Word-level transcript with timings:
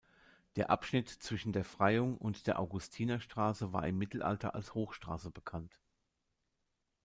Der 0.55 0.71
Abschnitt 0.71 1.09
zwischen 1.09 1.53
der 1.53 1.63
Freyung 1.63 2.17
und 2.17 2.47
der 2.47 2.57
Augustinerstraße 2.57 3.71
war 3.71 3.87
im 3.87 3.99
Mittelalter 3.99 4.55
als 4.55 4.73
"Hochstraße" 4.73 5.29
bekannt. 5.29 5.77